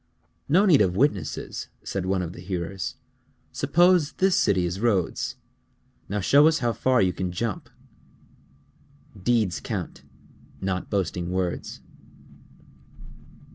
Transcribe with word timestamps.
"No 0.49 0.65
need 0.65 0.81
of 0.81 0.95
witnesses," 0.95 1.67
said 1.83 2.07
one 2.07 2.23
of 2.23 2.33
the 2.33 2.39
hearers. 2.41 2.95
"Suppose 3.51 4.13
this 4.13 4.35
city 4.35 4.65
is 4.65 4.79
Rhodes. 4.79 5.35
Now 6.09 6.19
show 6.21 6.47
us 6.47 6.57
how 6.57 6.73
far 6.73 7.03
you 7.03 7.13
can 7.13 7.31
jump." 7.31 7.69
_Deeds 9.15 9.61
count, 9.61 10.01
not 10.59 10.89
boasting 10.89 11.29
words. 11.29 11.81